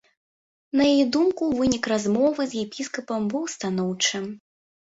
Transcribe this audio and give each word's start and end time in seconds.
На 0.79 0.83
яе 0.93 1.03
думку, 1.15 1.43
вынік 1.59 1.83
размовы 1.93 2.41
з 2.55 2.65
епіскапам 2.65 3.31
быў 3.35 3.43
станоўчы. 3.59 4.25